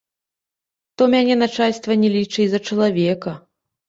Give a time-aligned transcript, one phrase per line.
[0.97, 3.35] То мяне начальства не лічыла і за чалавека.